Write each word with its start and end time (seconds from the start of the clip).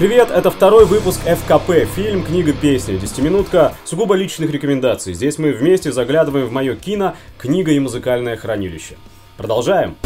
Привет, 0.00 0.30
это 0.30 0.50
второй 0.50 0.86
выпуск 0.86 1.20
ФКП, 1.20 1.86
фильм, 1.94 2.24
книга, 2.24 2.54
песня, 2.54 2.96
десятиминутка, 2.96 3.74
сугубо 3.84 4.14
личных 4.14 4.50
рекомендаций. 4.50 5.12
Здесь 5.12 5.36
мы 5.36 5.52
вместе 5.52 5.92
заглядываем 5.92 6.46
в 6.46 6.52
мое 6.52 6.74
кино, 6.74 7.16
книга 7.36 7.70
и 7.72 7.78
музыкальное 7.78 8.38
хранилище. 8.38 8.94
Продолжаем. 9.36 9.96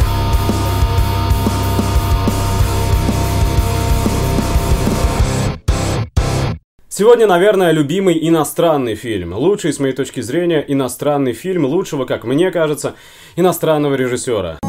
Сегодня, 6.89 7.25
наверное, 7.25 7.71
любимый 7.71 8.19
иностранный 8.27 8.95
фильм. 8.95 9.31
Лучший, 9.31 9.71
с 9.71 9.79
моей 9.79 9.93
точки 9.93 10.19
зрения, 10.19 10.59
иностранный 10.67 11.31
фильм 11.31 11.63
лучшего, 11.63 12.03
как 12.03 12.25
мне 12.25 12.51
кажется, 12.51 12.95
иностранного 13.37 13.95
режиссера. 13.95 14.59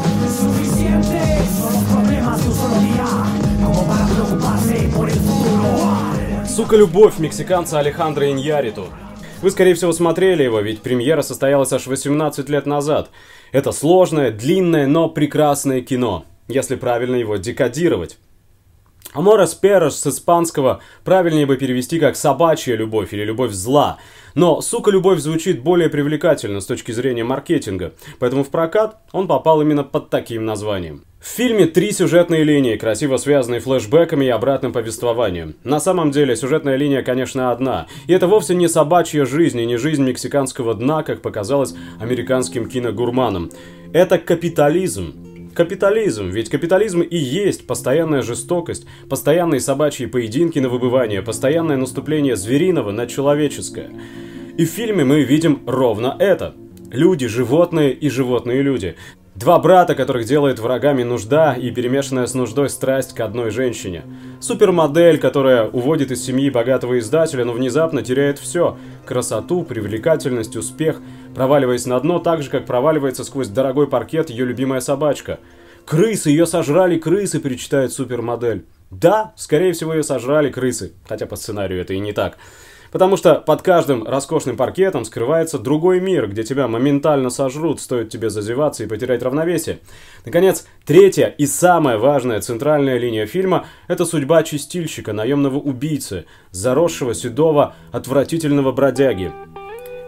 «Сука, 6.57 6.75
любовь» 6.75 7.19
мексиканца 7.19 7.77
Алехандро 7.77 8.31
Иньяриту. 8.31 8.87
Вы, 9.43 9.51
скорее 9.51 9.75
всего, 9.75 9.91
смотрели 9.91 10.41
его, 10.41 10.59
ведь 10.59 10.81
премьера 10.81 11.21
состоялась 11.21 11.71
аж 11.71 11.85
18 11.85 12.49
лет 12.49 12.65
назад. 12.65 13.11
Это 13.51 13.71
сложное, 13.71 14.31
длинное, 14.31 14.87
но 14.87 15.07
прекрасное 15.07 15.81
кино, 15.81 16.25
если 16.47 16.75
правильно 16.75 17.15
его 17.15 17.35
декодировать. 17.35 18.17
Аморес 19.13 19.53
переш 19.53 19.93
с 19.93 20.07
испанского 20.07 20.79
правильнее 21.03 21.45
бы 21.45 21.57
перевести 21.57 21.99
как 21.99 22.15
«собачья 22.15 22.75
любовь» 22.75 23.13
или 23.13 23.23
«любовь 23.23 23.51
зла». 23.51 23.99
Но 24.33 24.59
«сука, 24.61 24.89
любовь» 24.89 25.19
звучит 25.19 25.61
более 25.61 25.89
привлекательно 25.89 26.59
с 26.59 26.65
точки 26.65 26.91
зрения 26.91 27.23
маркетинга, 27.23 27.93
поэтому 28.17 28.43
в 28.43 28.49
прокат 28.49 28.97
он 29.11 29.27
попал 29.27 29.61
именно 29.61 29.83
под 29.83 30.09
таким 30.09 30.43
названием. 30.43 31.05
В 31.27 31.29
фильме 31.37 31.65
три 31.65 31.91
сюжетные 31.91 32.45
линии, 32.45 32.77
красиво 32.77 33.17
связанные 33.17 33.59
флешбэками 33.59 34.23
и 34.23 34.29
обратным 34.29 34.71
повествованием. 34.71 35.55
На 35.65 35.81
самом 35.81 36.09
деле, 36.09 36.37
сюжетная 36.37 36.77
линия, 36.77 37.03
конечно, 37.03 37.51
одна. 37.51 37.87
И 38.07 38.13
это 38.13 38.27
вовсе 38.27 38.55
не 38.55 38.69
собачья 38.69 39.25
жизнь 39.25 39.59
и 39.59 39.65
не 39.65 39.75
жизнь 39.75 40.03
мексиканского 40.03 40.73
дна, 40.73 41.03
как 41.03 41.21
показалось 41.21 41.75
американским 41.99 42.69
киногурманам. 42.69 43.51
Это 43.91 44.19
капитализм. 44.19 45.51
Капитализм, 45.53 46.29
ведь 46.29 46.49
капитализм 46.49 47.01
и 47.01 47.17
есть 47.17 47.67
постоянная 47.67 48.21
жестокость, 48.21 48.87
постоянные 49.09 49.59
собачьи 49.59 50.05
поединки 50.05 50.59
на 50.59 50.69
выбывание, 50.69 51.21
постоянное 51.21 51.75
наступление 51.75 52.37
звериного 52.37 52.91
на 52.91 53.05
человеческое. 53.05 53.91
И 54.57 54.65
в 54.65 54.69
фильме 54.69 55.03
мы 55.03 55.23
видим 55.23 55.59
ровно 55.67 56.15
это. 56.17 56.55
Люди, 56.89 57.27
животные 57.27 57.91
и 57.91 58.09
животные 58.09 58.61
люди. 58.61 58.95
Два 59.37 59.59
брата, 59.59 59.93
которых 59.93 60.25
делает 60.25 60.57
врагами 60.57 61.03
нужда 61.03 61.53
и 61.53 61.69
перемешанная 61.69 62.25
с 62.25 62.33
нуждой 62.33 62.71
страсть 62.71 63.13
к 63.13 63.19
одной 63.19 63.51
женщине. 63.51 64.01
Супермодель, 64.39 65.19
которая 65.19 65.69
уводит 65.69 66.09
из 66.09 66.25
семьи 66.25 66.49
богатого 66.49 66.97
издателя, 66.97 67.45
но 67.45 67.53
внезапно 67.53 68.01
теряет 68.01 68.39
все. 68.39 68.79
Красоту, 69.05 69.61
привлекательность, 69.61 70.55
успех, 70.55 70.99
проваливаясь 71.35 71.85
на 71.85 71.99
дно 71.99 72.17
так 72.17 72.41
же, 72.41 72.49
как 72.49 72.65
проваливается 72.65 73.23
сквозь 73.23 73.49
дорогой 73.49 73.87
паркет 73.87 74.31
ее 74.31 74.43
любимая 74.43 74.79
собачка. 74.79 75.37
«Крысы! 75.85 76.31
Ее 76.31 76.47
сожрали 76.47 76.97
крысы!»– 76.97 77.39
перечитает 77.39 77.93
супермодель. 77.93 78.65
Да, 78.89 79.33
скорее 79.35 79.73
всего, 79.73 79.93
ее 79.93 80.01
сожрали 80.01 80.49
крысы. 80.49 80.93
Хотя 81.07 81.27
по 81.27 81.35
сценарию 81.35 81.79
это 81.79 81.93
и 81.93 81.99
не 81.99 82.11
так. 82.11 82.39
Потому 82.91 83.17
что 83.17 83.35
под 83.35 83.61
каждым 83.61 84.03
роскошным 84.03 84.57
паркетом 84.57 85.05
скрывается 85.05 85.59
другой 85.59 85.99
мир, 85.99 86.27
где 86.27 86.43
тебя 86.43 86.67
моментально 86.67 87.29
сожрут, 87.29 87.81
стоит 87.81 88.09
тебе 88.09 88.29
зазеваться 88.29 88.83
и 88.83 88.87
потерять 88.87 89.23
равновесие. 89.23 89.79
Наконец, 90.25 90.65
третья 90.85 91.27
и 91.27 91.45
самая 91.45 91.97
важная 91.97 92.41
центральная 92.41 92.97
линия 92.97 93.25
фильма– 93.25 93.65
это 93.87 94.05
судьба 94.05 94.43
чистильщика, 94.43 95.13
наемного 95.13 95.57
убийцы, 95.57 96.25
заросшего, 96.51 97.13
седого, 97.13 97.75
отвратительного 97.91 98.71
бродяги. 98.71 99.31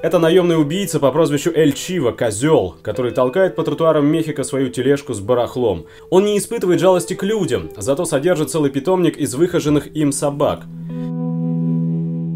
Это 0.01 0.18
наемный 0.18 0.57
убийца 0.57 0.97
по 1.01 1.12
прозвищу 1.12 1.51
Эль 1.53 1.73
Чива, 1.73 2.13
козел, 2.13 2.78
который 2.81 3.12
толкает 3.12 3.57
по 3.57 3.63
тротуарам 3.63 4.07
Мехико 4.07 4.45
свою 4.45 4.69
тележку 4.69 5.13
с 5.13 5.19
барахлом. 5.19 5.88
Он 6.09 6.23
не 6.23 6.38
испытывает 6.38 6.79
жалости 6.79 7.16
к 7.16 7.23
людям, 7.23 7.69
зато 7.75 8.06
содержит 8.06 8.50
целый 8.50 8.72
питомник 8.72 9.18
из 9.18 9.35
выхоженных 9.35 9.94
им 9.94 10.13
собак– 10.13 10.62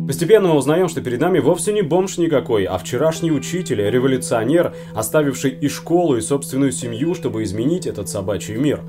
Постепенно 0.06 0.50
мы 0.50 0.56
узнаем, 0.56 0.90
что 0.90 1.02
перед 1.02 1.22
нами 1.22 1.40
вовсе 1.40 1.72
не 1.72 1.82
бомж 1.82 2.18
никакой, 2.18 2.66
а 2.66 2.78
вчерашний 2.78 3.32
учитель, 3.32 3.82
революционер, 3.82 4.76
оставивший 4.94 5.52
и 5.52 5.70
школу, 5.70 6.18
и 6.18 6.22
собственную 6.22 6.74
семью, 6.74 7.16
чтобы 7.16 7.44
изменить 7.44 7.88
этот 7.88 8.10
собачий 8.10 8.56
мир. 8.56 8.82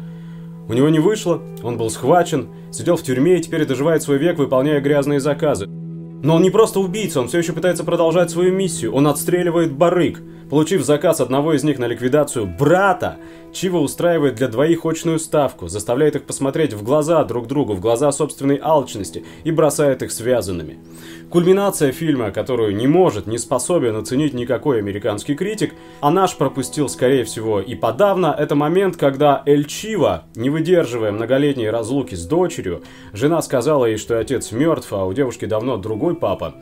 У 0.69 0.72
него 0.72 0.88
не 0.88 0.98
вышло, 0.98 1.41
он 1.62 1.78
был 1.78 1.88
схвачен, 1.91 2.48
сидел 2.72 2.97
в 2.97 3.02
тюрьме 3.02 3.36
и 3.38 3.41
теперь 3.41 3.64
доживает 3.64 4.02
свой 4.02 4.19
век, 4.19 4.38
выполняя 4.38 4.80
грязные 4.80 5.20
заказы. 5.20 5.69
Но 5.69 6.36
он 6.36 6.42
не 6.42 6.50
просто 6.50 6.80
убийца, 6.80 7.20
он 7.20 7.28
все 7.28 7.38
еще 7.38 7.52
пытается 7.52 7.84
продолжать 7.84 8.31
свою 8.31 8.52
миссию, 8.52 8.92
он 8.92 9.06
отстреливает 9.06 9.72
барыг– 9.72 10.20
Получив 10.54 10.84
заказ 10.84 11.20
одного 11.20 11.54
из 11.54 11.65
них 11.65 11.81
на 11.81 11.88
ликвидацию 11.88 12.47
брата, 12.47 13.16
Чива 13.53 13.78
устраивает 13.78 14.37
для 14.37 14.47
двоих 14.47 14.87
очную 14.87 15.19
ставку, 15.19 15.66
заставляет 15.66 16.15
их 16.15 16.22
посмотреть 16.22 16.75
в 16.75 16.84
глаза 16.84 17.25
друг 17.25 17.48
другу, 17.48 17.75
в 17.75 17.81
глаза 17.81 18.12
собственной 18.12 18.60
алчности 18.62 19.25
и 19.43 19.50
бросает 19.50 20.04
их 20.04 20.12
связанными. 20.12 20.78
Кульминация 21.28 21.91
фильма, 21.91 22.31
которую 22.31 22.76
не 22.76 22.87
может, 22.87 23.26
не 23.26 23.38
способен 23.38 23.97
оценить 23.97 24.32
никакой 24.32 24.78
американский 24.78 25.34
критик, 25.34 25.75
а 26.00 26.12
наш 26.12 26.37
пропустил, 26.37 26.88
скорее 26.88 27.25
всего, 27.25 27.60
и 27.60 27.75
подавно, 27.75 28.32
это 28.38 28.54
момент, 28.54 28.97
когда 28.97 29.43
Эль 29.47 29.64
Чива, 29.64 30.22
не 30.37 30.50
выдерживая 30.50 31.10
многолетней 31.10 31.69
разлуки 31.69 32.14
с 32.14 32.26
дочерью, 32.26 32.84
жена 33.12 33.43
сказала 33.43 33.87
ей, 33.87 33.97
что 33.97 34.20
отец 34.20 34.53
мертв, 34.53 34.93
а 34.93 35.04
у 35.04 35.12
девушки 35.12 35.47
давно 35.47 35.78
другой 35.78 36.14
папа, 36.14 36.54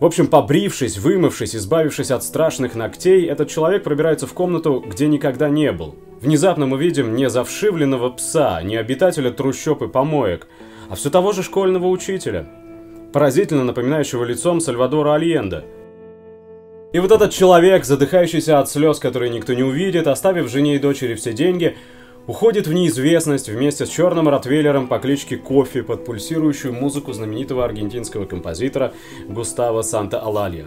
в 0.00 0.04
общем, 0.04 0.26
побрившись, 0.26 0.98
вымывшись, 0.98 1.54
избавившись 1.54 2.10
от 2.10 2.24
страшных 2.24 2.74
ногтей, 2.74 3.26
этот 3.26 3.48
человек 3.48 3.84
пробирается 3.84 4.26
в 4.26 4.32
комнату, 4.32 4.84
где 4.86 5.06
никогда 5.06 5.48
не 5.48 5.70
был. 5.72 5.94
Внезапно 6.20 6.66
мы 6.66 6.78
видим 6.78 7.14
не 7.14 7.30
завшивленного 7.30 8.10
пса, 8.10 8.60
не 8.62 8.76
обитателя 8.76 9.30
трущоб 9.30 9.82
и 9.82 9.88
помоек, 9.88 10.48
а 10.88 10.96
все 10.96 11.10
того 11.10 11.32
же 11.32 11.42
школьного 11.42 11.86
учителя, 11.86 12.46
поразительно 13.12 13.64
напоминающего 13.64 14.24
лицом 14.24 14.60
Сальвадора 14.60 15.14
Альенда. 15.14 15.64
И 16.92 16.98
вот 16.98 17.10
этот 17.10 17.32
человек, 17.32 17.84
задыхающийся 17.84 18.58
от 18.58 18.68
слез, 18.68 18.98
которые 18.98 19.30
никто 19.30 19.54
не 19.54 19.62
увидит, 19.62 20.06
оставив 20.06 20.48
жене 20.48 20.76
и 20.76 20.78
дочери 20.78 21.14
все 21.14 21.32
деньги, 21.32 21.76
уходит 22.26 22.66
в 22.66 22.72
неизвестность 22.72 23.48
вместе 23.48 23.86
с 23.86 23.88
черным 23.88 24.28
ротвейлером 24.28 24.88
по 24.88 24.98
кличке 24.98 25.36
Кофе 25.36 25.82
под 25.82 26.04
пульсирующую 26.04 26.72
музыку 26.72 27.12
знаменитого 27.12 27.64
аргентинского 27.64 28.24
композитора 28.24 28.92
Густаво 29.28 29.82
Санта-Алалья. 29.82 30.66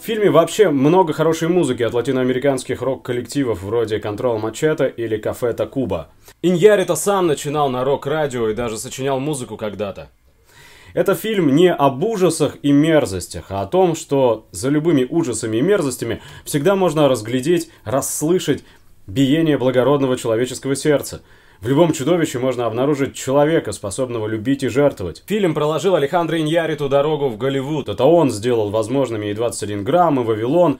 В 0.00 0.04
фильме 0.04 0.30
вообще 0.30 0.70
много 0.70 1.12
хорошей 1.12 1.48
музыки 1.48 1.82
от 1.82 1.92
латиноамериканских 1.92 2.82
рок-коллективов 2.82 3.62
вроде 3.62 3.98
Control 3.98 4.40
Machete 4.40 4.92
или 4.94 5.16
Кафе 5.16 5.52
Такуба. 5.52 6.08
Иньярита 6.40 6.94
сам 6.94 7.26
начинал 7.26 7.68
на 7.68 7.84
рок-радио 7.84 8.48
и 8.48 8.54
даже 8.54 8.78
сочинял 8.78 9.18
музыку 9.18 9.56
когда-то. 9.56 10.10
Это 10.94 11.14
фильм 11.14 11.54
не 11.54 11.72
об 11.72 12.02
ужасах 12.02 12.56
и 12.62 12.72
мерзостях, 12.72 13.46
а 13.50 13.62
о 13.62 13.66
том, 13.66 13.94
что 13.94 14.46
за 14.52 14.70
любыми 14.70 15.06
ужасами 15.08 15.58
и 15.58 15.62
мерзостями 15.62 16.22
всегда 16.44 16.76
можно 16.76 17.08
разглядеть, 17.08 17.70
расслышать 17.84 18.64
биение 19.08 19.58
благородного 19.58 20.16
человеческого 20.16 20.76
сердца. 20.76 21.22
В 21.60 21.66
любом 21.66 21.92
чудовище 21.92 22.38
можно 22.38 22.66
обнаружить 22.66 23.16
человека, 23.16 23.72
способного 23.72 24.28
любить 24.28 24.62
и 24.62 24.68
жертвовать. 24.68 25.24
Фильм 25.26 25.54
проложил 25.54 25.96
Алехандро 25.96 26.38
Иньяриту 26.38 26.88
дорогу 26.88 27.28
в 27.28 27.36
Голливуд. 27.36 27.88
Это 27.88 28.04
он 28.04 28.30
сделал 28.30 28.70
возможными 28.70 29.26
и 29.26 29.34
21 29.34 29.82
грамм, 29.82 30.20
и 30.20 30.24
Вавилон, 30.24 30.78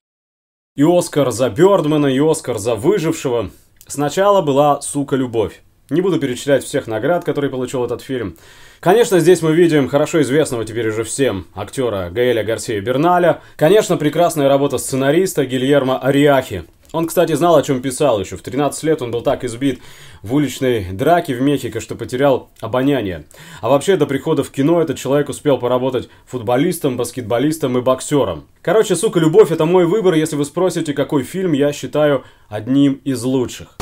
и 0.76 0.84
Оскар 0.84 1.32
за 1.32 1.50
Бёрдмана, 1.50 2.06
и 2.06 2.20
Оскар 2.20 2.58
за 2.58 2.76
Выжившего. 2.76 3.50
Сначала 3.88 4.42
была 4.42 4.80
«Сука, 4.82 5.16
любовь». 5.16 5.62
Не 5.90 6.02
буду 6.02 6.20
перечислять 6.20 6.64
всех 6.64 6.86
наград, 6.86 7.24
которые 7.24 7.50
получил 7.50 7.82
этот 7.82 8.02
фильм. 8.02 8.36
Конечно, 8.78 9.18
здесь 9.20 9.40
мы 9.40 9.54
видим 9.54 9.88
хорошо 9.88 10.20
известного 10.20 10.66
теперь 10.66 10.88
уже 10.88 11.02
всем 11.02 11.46
актера 11.54 12.10
Гаэля 12.10 12.44
Гарсия 12.44 12.80
Берналя. 12.82 13.40
Конечно, 13.56 13.96
прекрасная 13.96 14.48
работа 14.48 14.76
сценариста 14.76 15.46
Гильермо 15.46 15.98
Ариахи. 15.98 16.64
Он, 16.92 17.06
кстати, 17.06 17.34
знал, 17.34 17.56
о 17.56 17.62
чем 17.62 17.82
писал 17.82 18.18
еще. 18.18 18.36
В 18.36 18.42
13 18.42 18.82
лет 18.84 19.02
он 19.02 19.10
был 19.10 19.20
так 19.20 19.44
избит 19.44 19.80
в 20.22 20.34
уличной 20.34 20.86
драке 20.90 21.34
в 21.34 21.40
Мехико, 21.42 21.80
что 21.80 21.94
потерял 21.96 22.48
обоняние. 22.60 23.26
А 23.60 23.68
вообще, 23.68 23.96
до 23.96 24.06
прихода 24.06 24.42
в 24.42 24.50
кино 24.50 24.80
этот 24.80 24.96
человек 24.96 25.28
успел 25.28 25.58
поработать 25.58 26.08
футболистом, 26.26 26.96
баскетболистом 26.96 27.76
и 27.76 27.82
боксером. 27.82 28.44
Короче, 28.62 28.96
сука, 28.96 29.20
любовь 29.20 29.50
это 29.50 29.66
мой 29.66 29.84
выбор, 29.84 30.14
если 30.14 30.36
вы 30.36 30.46
спросите, 30.46 30.94
какой 30.94 31.24
фильм 31.24 31.52
я 31.52 31.72
считаю 31.74 32.24
одним 32.48 32.94
из 33.04 33.22
лучших. 33.22 33.76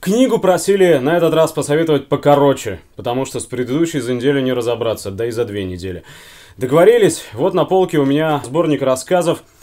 Книгу 0.00 0.38
просили 0.38 0.98
на 0.98 1.16
этот 1.16 1.34
раз 1.34 1.52
посоветовать 1.52 2.08
покороче, 2.08 2.80
потому 2.96 3.24
что 3.26 3.40
с 3.40 3.44
предыдущей 3.44 4.00
за 4.00 4.14
неделю 4.14 4.40
не 4.40 4.52
разобраться, 4.52 5.10
да 5.10 5.26
и 5.26 5.30
за 5.30 5.44
две 5.44 5.64
недели. 5.64 6.04
Договорились, 6.56 7.24
вот 7.32 7.52
на 7.52 7.64
полке 7.64 7.98
у 7.98 8.04
меня 8.04 8.40
сборник 8.44 8.80
рассказов– 8.80 9.42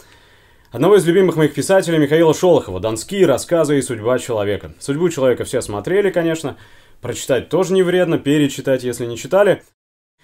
Одного 0.72 0.96
из 0.96 1.04
любимых 1.04 1.36
моих 1.36 1.52
писателей 1.52 1.98
Михаила 1.98 2.32
Шолохова 2.32 2.80
«Донские 2.80 3.26
рассказы 3.26 3.78
и 3.78 3.82
судьба 3.82 4.18
человека». 4.18 4.72
Судьбу 4.78 5.10
человека 5.10 5.44
все 5.44 5.60
смотрели, 5.60 6.08
конечно. 6.08 6.56
Прочитать 7.02 7.50
тоже 7.50 7.74
не 7.74 7.82
вредно, 7.82 8.18
перечитать, 8.18 8.82
если 8.82 9.04
не 9.04 9.18
читали. 9.18 9.62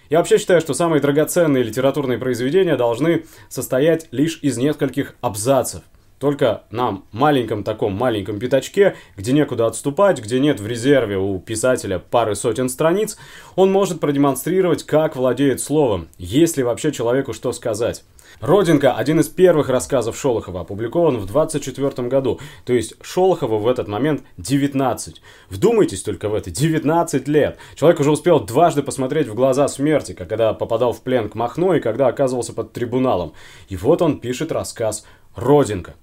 Я 0.09 0.17
вообще 0.17 0.39
считаю, 0.39 0.59
что 0.59 0.73
самые 0.73 1.01
драгоценные 1.01 1.61
литературные 1.61 2.17
произведения 2.17 2.77
должны 2.77 3.25
состоять 3.47 4.07
лишь 4.09 4.39
из 4.41 4.57
нескольких 4.57 5.13
абзацев. 5.21 5.83
Только 6.19 6.63
нам, 6.69 7.05
маленьком 7.13 7.63
таком 7.63 7.93
маленьком 7.93 8.39
пятачке, 8.39 8.95
где 9.15 9.31
некуда 9.31 9.67
отступать, 9.67 10.21
где 10.21 10.39
нет 10.39 10.59
в 10.59 10.67
резерве 10.67 11.17
у 11.17 11.39
писателя 11.39 11.97
пары 11.97 12.35
сотен 12.35 12.67
страниц, 12.67 13.17
он 13.55 13.71
может 13.71 14.01
продемонстрировать, 14.01 14.83
как 14.83 15.15
владеет 15.15 15.61
словом, 15.61 16.09
есть 16.17 16.57
ли 16.57 16.63
вообще 16.63 16.91
человеку 16.91 17.31
что 17.31 17.53
сказать. 17.53 18.03
«Родинка»– 18.41 18.93
один 18.97 19.19
из 19.19 19.27
первых 19.27 19.69
рассказов 19.69 20.17
Шолохова, 20.17 20.61
опубликован 20.61 21.17
в 21.17 21.25
24 21.25 22.07
году. 22.07 22.39
То 22.63 22.73
есть 22.73 22.93
Шолохову 23.01 23.57
в 23.57 23.67
этот 23.67 23.87
момент 23.87 24.23
19. 24.37 25.21
Вдумайтесь 25.49 26.03
только 26.03 26.29
в 26.29 26.35
это, 26.35 26.49
19 26.51 27.27
лет. 27.27 27.57
Человек 27.75 27.99
уже 27.99 28.11
успел 28.11 28.39
дважды 28.39 28.81
посмотреть 28.83 29.27
в 29.27 29.35
глаза 29.35 29.67
смерти, 29.67 30.13
когда 30.13 30.53
попадал 30.53 30.93
в 30.93 31.01
плен 31.01 31.27
к 31.27 31.35
Махно 31.35 31.75
и 31.75 31.81
когда 31.81 32.07
оказывался 32.07 32.53
под 32.53 32.71
трибуналом. 32.71 33.33
И 33.67 33.75
вот 33.75 34.01
он 34.01 34.19
пишет 34.19 34.51
рассказ 34.51 35.05
«Родинка». 35.35 35.95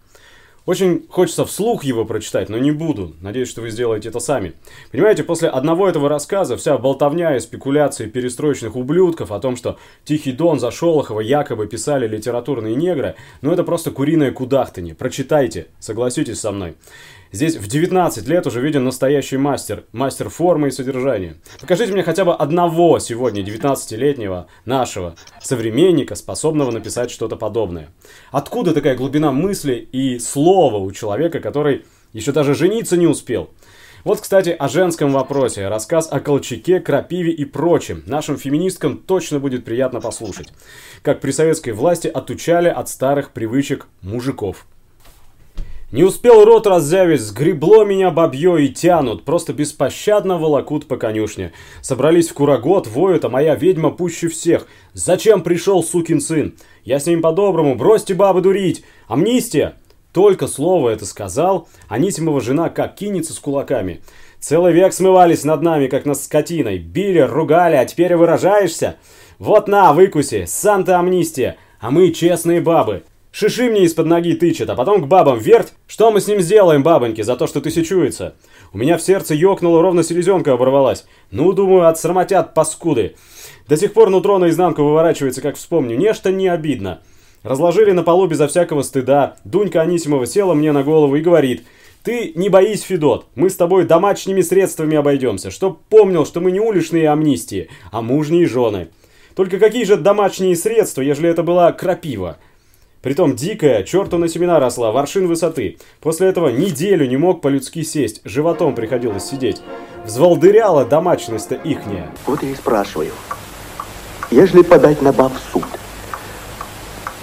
Очень 0.67 1.07
хочется 1.09 1.45
вслух 1.45 1.85
его 1.85 2.05
прочитать, 2.05 2.49
но 2.49 2.59
не 2.59 2.73
буду. 2.73 3.15
Надеюсь, 3.21 3.49
что 3.49 3.63
вы 3.63 3.71
сделаете 3.71 4.09
это 4.09 4.19
сами. 4.19 4.55
Понимаете, 4.91 5.23
после 5.23 5.49
одного 5.49 5.89
этого 5.89 6.09
рассказа 6.09 6.57
вся 6.57 6.77
болтовня 6.77 7.37
и 7.37 7.41
спекуляции 7.41 8.07
перестроечных 8.07 8.75
ублюдков 8.75 9.31
о 9.31 9.39
том, 9.39 9.57
что 9.57 9.79
Тихий 10.05 10.33
Дон 10.33 10.59
за 10.59 10.73
Шолохова 10.73 11.21
якобы 11.21 11.69
писали 11.69 12.09
литературные 12.09 12.75
негры, 12.75 13.15
ну 13.43 13.53
это 13.53 13.63
просто 13.63 13.93
куриное 13.93 14.33
кудахтанье. 14.33 14.97
Прочитайте, 14.97 15.69
согласитесь 15.79 16.41
со 16.41 16.51
мной. 16.51 16.75
Здесь 17.37 17.57
в 17.57 17.67
19 17.69 18.27
лет 18.29 18.47
уже 18.47 18.63
виден 18.63 18.85
настоящий 18.85 19.37
мастер, 19.37 19.85
мастер 19.93 20.31
формы 20.31 20.69
и 20.69 20.71
содержания. 20.71 21.37
Покажите 21.61 21.93
мне 21.93 22.03
хотя 22.03 22.25
бы 22.25 22.35
одного 22.35 22.99
сегодня 22.99 23.43
19-летнего 23.43 24.47
нашего 24.65 25.17
современника, 25.43 26.15
способного 26.15 26.71
написать 26.71 27.11
что-то 27.11 27.37
подобное. 27.37 27.91
Откуда 28.31 28.73
такая 28.73 28.97
глубина 28.97 29.33
мысли 29.33 29.75
и 29.75 30.19
слова 30.19 30.79
у 30.79 30.91
человека, 30.93 31.41
который 31.41 31.85
еще 32.15 32.33
даже 32.33 32.55
жениться 32.55 32.97
не 32.97 33.07
успел? 33.07 33.51
Вот, 34.05 34.23
кстати, 34.23 34.57
о 34.59 34.67
женском 34.69 35.13
вопросе. 35.13 35.69
Рассказ 35.69 36.09
о 36.11 36.21
Колчаке, 36.21 36.81
Крапиве 36.81 37.33
и 37.33 37.45
прочем. 37.45 38.03
Нашим 38.07 38.39
феминисткам 38.39 38.97
точно 38.97 39.41
будет 39.41 39.67
приятно 39.67 40.01
послушать. 40.01 40.55
Как 41.03 41.21
при 41.21 41.33
советской 41.33 41.73
власти 41.73 42.09
отучали 42.09 42.69
от 42.71 42.89
старых 42.89 43.33
привычек 43.33 43.89
мужиков. 44.01 44.65
Не 45.93 46.03
успел 46.03 46.45
рот 46.45 46.67
раззявить, 46.67 47.21
сгребло 47.21 47.85
меня 47.85 48.11
бабье 48.11 48.65
и 48.65 48.69
тянут, 48.69 49.25
просто 49.25 49.53
беспощадно 49.53 50.37
волокут 50.37 50.89
по 50.89 50.97
конюшне. 50.97 51.53
Собрались 51.81 52.29
в 52.29 52.35
курагод, 52.35 52.89
воют, 52.89 53.25
а 53.25 53.29
моя 53.29 53.55
ведьма 53.55 53.93
пуще 53.93 54.27
всех. 54.27 54.67
Зачем 54.95 55.43
пришел 55.43 55.85
сукин 55.85 56.21
сын? 56.21 56.57
Я 56.83 56.99
с 56.99 57.07
ним 57.07 57.23
по-доброму, 57.23 57.77
бросьте 57.77 58.15
бабы 58.15 58.41
дурить. 58.41 58.85
Амнистия! 59.07 59.77
Только 60.13 60.49
слово 60.49 60.91
это 60.91 61.07
сказал, 61.07 61.69
Анисимова 61.89 62.41
жена 62.41 62.69
как 62.69 62.97
кинется 62.97 63.33
с 63.33 63.39
кулаками. 63.39 64.03
Целый 64.41 64.73
век 64.73 64.93
смывались 64.93 65.45
над 65.45 65.63
нами, 65.63 65.87
как 65.87 66.05
над 66.05 66.19
скотиной. 66.19 66.79
Били, 66.79 67.21
ругали, 67.21 67.77
а 67.77 67.85
теперь 67.85 68.17
выражаешься? 68.17 68.97
Вот 69.39 69.69
на, 69.69 69.93
выкуси, 69.93 70.47
Санта 70.49 70.99
амнистия, 70.99 71.59
а 71.79 71.93
мы 71.93 72.11
честные 72.11 72.61
бабы. 72.61 73.05
Шиши 73.39 73.69
мне 73.69 73.85
из-под 73.85 74.07
ноги 74.07 74.33
тычет, 74.33 74.71
а 74.71 74.75
потом 74.75 75.03
к 75.03 75.09
бабам 75.09 75.39
верть. 75.39 75.75
Что 75.87 76.11
мы 76.11 76.23
с 76.23 76.27
ним 76.27 76.41
сделаем, 76.41 76.83
бабоньки, 76.83 77.21
за 77.21 77.37
то, 77.37 77.47
что 77.47 77.61
тысячуется? 77.61 78.35
У 78.73 78.79
меня 78.79 78.97
в 78.97 79.03
сердце 79.03 79.35
ёкнуло, 79.35 79.83
ровно 79.83 80.03
селезенка 80.03 80.55
оборвалась. 80.55 81.05
Ну, 81.31 81.53
думаю, 81.53 81.87
отсрамотят 81.87 82.55
паскуды. 82.55 83.15
До 83.69 83.77
сих 83.77 83.93
пор 83.93 84.09
нутро 84.09 84.39
наизнанку 84.39 84.83
выворачивается, 84.83 85.43
как 85.43 85.57
вспомню. 85.57 85.99
Нечто 85.99 86.33
не 86.33 86.49
обидно. 86.49 87.03
Разложили 87.43 87.91
на 87.91 88.03
полу 88.03 88.27
безо 88.27 88.49
всякого 88.49 88.81
стыда. 88.81 89.37
Дунька 89.45 89.83
Анисимова 89.83 90.25
села 90.25 90.55
мне 90.55 90.73
на 90.73 90.83
голову 90.83 91.15
и 91.17 91.21
говорит... 91.21 91.67
Ты 92.05 92.33
не 92.37 92.49
боись, 92.49 92.83
Федот, 92.83 93.27
мы 93.35 93.51
с 93.51 93.57
тобой 93.57 93.85
домашними 93.85 94.41
средствами 94.41 94.97
обойдемся, 94.97 95.51
чтоб 95.51 95.83
помнил, 95.91 96.25
что 96.25 96.41
мы 96.41 96.53
не 96.53 96.61
уличные 96.61 97.11
амнистии, 97.11 97.69
а 97.91 98.01
мужние 98.01 98.47
жены. 98.47 98.89
Только 99.35 99.59
какие 99.59 99.83
же 99.85 99.97
домашние 99.97 100.55
средства, 100.55 101.03
ежели 101.03 101.29
это 101.29 101.43
была 101.43 101.71
крапива? 101.73 102.39
Притом 103.07 103.37
дикая, 103.37 103.85
черту 103.85 104.19
на 104.19 104.27
семена 104.27 104.59
росла, 104.59 104.91
воршин 104.91 105.29
высоты. 105.29 105.79
После 106.01 106.27
этого 106.27 106.49
неделю 106.49 107.07
не 107.07 107.17
мог 107.17 107.41
по-людски 107.41 107.85
сесть, 107.85 108.21
животом 108.25 108.75
приходилось 108.75 109.25
сидеть. 109.25 109.63
Взволдыряла 110.05 110.85
домачность-то 110.85 111.55
ихняя. 111.55 112.11
Вот 112.27 112.43
я 112.43 112.51
и 112.51 112.57
спрашиваю. 112.57 113.13
Ежели 114.33 114.63
подать 114.63 115.03
на 115.03 115.13
баб 115.13 115.33
в 115.33 115.53
суд, 115.53 115.63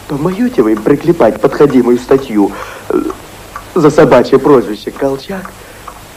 то 0.08 0.16
моете 0.16 0.62
вы 0.62 0.78
приклепать 0.78 1.42
подходимую 1.42 1.98
статью 1.98 2.54
э, 2.88 3.02
за 3.76 3.90
собачье 3.90 4.40
прозвище 4.40 4.90
Колчак 4.90 5.52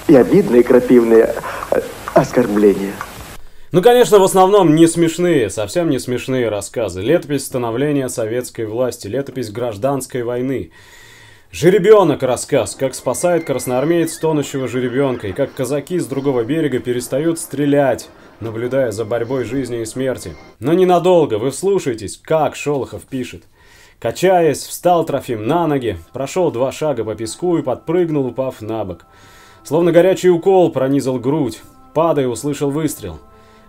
и 0.06 0.14
обидные 0.14 0.62
крапивные 0.62 1.34
э, 1.72 1.80
оскорбления? 2.14 2.92
Ну, 3.72 3.82
конечно, 3.82 4.20
в 4.20 4.22
основном 4.22 4.76
не 4.76 4.86
смешные, 4.86 5.50
совсем 5.50 5.90
не 5.90 5.98
смешные 5.98 6.48
рассказы. 6.48 7.02
Летопись 7.02 7.44
становления 7.44 8.08
советской 8.08 8.64
власти, 8.64 9.08
летопись 9.08 9.50
гражданской 9.50 10.22
войны. 10.22 10.70
Жеребенок 11.50 12.22
рассказ, 12.22 12.76
как 12.76 12.94
спасает 12.94 13.44
красноармеец 13.44 14.18
тонущего 14.18 14.68
жеребенка, 14.68 15.28
и 15.28 15.32
как 15.32 15.52
казаки 15.52 15.98
с 15.98 16.06
другого 16.06 16.44
берега 16.44 16.78
перестают 16.78 17.40
стрелять, 17.40 18.08
наблюдая 18.38 18.92
за 18.92 19.04
борьбой 19.04 19.44
жизни 19.44 19.80
и 19.80 19.84
смерти. 19.84 20.36
Но 20.60 20.72
ненадолго, 20.72 21.38
вы 21.38 21.50
вслушайтесь, 21.50 22.18
как 22.18 22.54
Шолохов 22.54 23.02
пишет. 23.02 23.44
Качаясь, 23.98 24.64
встал 24.64 25.04
Трофим 25.04 25.46
на 25.46 25.66
ноги, 25.66 25.98
прошел 26.12 26.52
два 26.52 26.70
шага 26.70 27.02
по 27.04 27.16
песку 27.16 27.58
и 27.58 27.62
подпрыгнул, 27.62 28.26
упав 28.26 28.60
на 28.60 28.84
бок. 28.84 29.06
Словно 29.64 29.90
горячий 29.90 30.30
укол 30.30 30.70
пронизал 30.70 31.18
грудь. 31.18 31.60
Падая, 31.94 32.28
услышал 32.28 32.70
выстрел. 32.70 33.18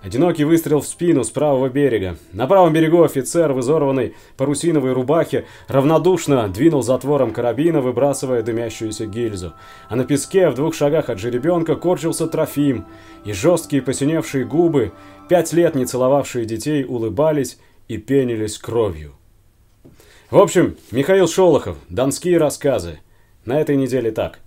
Одинокий 0.03 0.43
выстрел 0.43 0.81
в 0.81 0.87
спину 0.87 1.23
с 1.23 1.29
правого 1.29 1.69
берега. 1.69 2.17
На 2.31 2.45
правом 2.47 2.71
берегу 2.71 3.03
офицер 3.03 3.51
в 3.53 3.59
изорванной 3.59 4.15
парусиновой 4.37 4.93
рубахе 4.93 5.45
равнодушно 5.67 6.47
двинул 6.47 6.83
затвором 6.83 7.31
карабина, 7.31 7.81
выбрасывая 7.81 8.43
дымящуюся 8.43 9.07
гильзу. 9.07 9.53
А 9.89 9.95
на 9.95 10.05
песке 10.05 10.49
в 10.49 10.55
двух 10.55 10.75
шагах 10.75 11.09
от 11.09 11.19
жеребенка 11.19 11.75
корчился 11.75 12.27
Трофим, 12.27 12.85
и 13.25 13.33
жесткие 13.33 13.81
посиневшие 13.81 14.45
губы, 14.45 14.91
пять 15.29 15.51
лет 15.51 15.75
не 15.75 15.85
целовавшие 15.85 16.45
детей, 16.45 16.85
улыбались 16.85 17.57
и 17.87 17.97
пенились 17.97 18.57
кровью. 18.57 19.13
В 20.29 20.37
общем, 20.37 20.75
Михаил 20.91 21.27
Шолохов, 21.27 21.77
Донские 21.89 22.37
рассказы. 22.37 22.99
На 23.45 23.61
этой 23.61 23.77
неделе 23.77 24.11
так. 24.11 24.39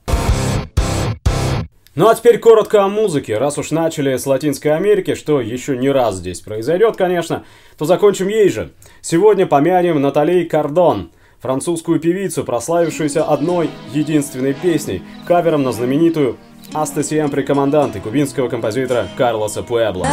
Ну 1.97 2.09
а 2.09 2.15
теперь 2.15 2.39
коротко 2.39 2.85
о 2.85 2.89
музыке. 2.89 3.37
Раз 3.37 3.59
уж 3.59 3.73
начали 3.73 4.17
с 4.17 4.25
Латинской 4.25 4.77
Америки, 4.77 5.17
что 5.17 5.41
еще 5.41 5.77
не 5.77 5.91
раз 5.91 6.17
здесь 6.17 6.41
произойдет, 6.41 6.97
конечно, 6.97 7.45
то 7.77 7.85
закончим 7.85 8.29
ей 8.29 8.49
же. 8.49 8.71
Сегодня 9.01 9.45
помянем 9.45 10.01
Натали 10.01 10.45
Кардон, 10.45 11.11
французскую 11.41 11.99
певицу, 11.99 12.45
прославившуюся 12.45 13.25
одной 13.25 13.71
единственной 13.93 14.55
песней, 14.55 15.03
кавером 15.27 15.65
на 15.65 15.73
знаменитую 15.73 16.37
«Аста 16.73 17.03
Сиэмпре 17.03 17.43
Команданты» 17.43 17.99
кубинского 17.99 18.49
композитора 18.49 19.09
Карлоса 19.17 19.65
Пуэбло. 19.65 20.07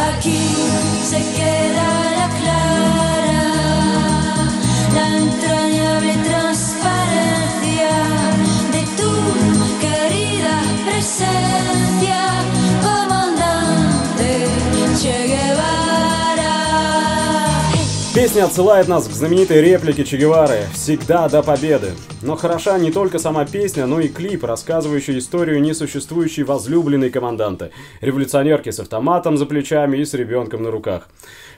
Песня 18.18 18.46
отсылает 18.46 18.88
нас 18.88 19.06
к 19.06 19.12
знаменитой 19.12 19.62
реплике 19.62 20.02
Че 20.02 20.16
Гевары 20.16 20.62
«Всегда 20.74 21.28
до 21.28 21.40
победы». 21.40 21.92
Но 22.20 22.34
хороша 22.34 22.76
не 22.76 22.90
только 22.90 23.20
сама 23.20 23.44
песня, 23.44 23.86
но 23.86 24.00
и 24.00 24.08
клип, 24.08 24.42
рассказывающий 24.42 25.18
историю 25.18 25.62
несуществующей 25.62 26.42
возлюбленной 26.42 27.10
команданты, 27.10 27.70
революционерки 28.00 28.70
с 28.70 28.80
автоматом 28.80 29.38
за 29.38 29.46
плечами 29.46 29.98
и 29.98 30.04
с 30.04 30.14
ребенком 30.14 30.64
на 30.64 30.72
руках. 30.72 31.08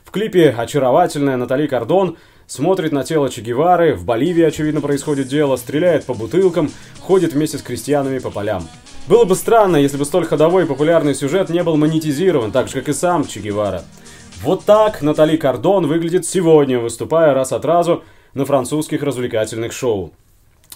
В 0.05 0.11
клипе 0.11 0.51
очаровательная 0.51 1.39
Натали 1.39 1.67
Кардон 1.67 2.19
смотрит 2.47 2.93
на 2.93 3.05
тело 3.05 3.31
Че 3.31 3.41
Гевары, 3.41 3.95
в 3.95 4.05
Боливии, 4.05 4.45
очевидно, 4.45 4.83
происходит 4.83 5.29
дело, 5.29 5.57
стреляет 5.57 6.05
по 6.05 6.13
бутылкам, 6.13 6.71
ходит 7.01 7.33
вместе 7.33 7.57
с 7.57 7.63
крестьянами 7.63 8.19
по 8.19 8.31
полям. 8.31 8.69
Было 9.09 9.25
бы 9.25 9.35
странно, 9.35 9.79
если 9.79 9.97
бы 9.97 10.05
столь 10.05 10.27
ходовой 10.27 10.65
и 10.65 10.67
популярный 10.67 11.15
сюжет 11.15 11.49
не 11.49 11.63
был 11.63 11.79
монетизирован, 11.79 12.53
так 12.53 12.69
же, 12.69 12.75
как 12.75 12.91
и 12.91 12.93
сам 12.93 13.27
Че 13.27 13.41
Гевара. 13.41 13.83
Вот 14.43 14.65
так 14.65 15.03
Натали 15.03 15.37
Кардон 15.37 15.87
выглядит 15.87 16.25
сегодня, 16.25 16.79
выступая 16.79 17.35
раз 17.35 17.53
от 17.53 17.67
разу 17.67 18.05
на 18.33 18.47
французских 18.47 19.03
развлекательных 19.03 19.73
шоу. 19.73 20.13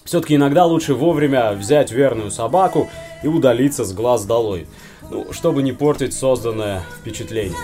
Все-таки 0.04 0.34
иногда 0.34 0.66
лучше 0.66 0.92
вовремя 0.94 1.52
взять 1.52 1.90
верную 1.90 2.30
собаку 2.30 2.90
и 3.22 3.28
удалиться 3.28 3.86
с 3.86 3.94
глаз 3.94 4.26
долой. 4.26 4.66
Ну, 5.10 5.32
чтобы 5.32 5.62
не 5.62 5.72
портить 5.72 6.12
созданное 6.12 6.82
впечатление. 7.00 7.56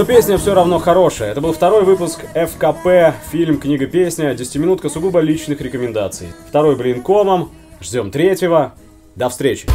Но 0.00 0.06
песня 0.06 0.38
все 0.38 0.54
равно 0.54 0.78
хорошая. 0.78 1.30
Это 1.30 1.42
был 1.42 1.52
второй 1.52 1.84
выпуск 1.84 2.20
ФКП, 2.32 3.14
фильм, 3.30 3.60
книга, 3.60 3.84
песня, 3.84 4.32
10-минутка 4.32 4.88
сугубо 4.88 5.20
личных 5.20 5.60
рекомендаций. 5.60 6.28
Второй 6.48 6.74
блин 6.74 7.02
комом, 7.02 7.50
ждем 7.82 8.10
третьего. 8.10 8.72
До 9.14 9.28
встречи! 9.28 9.68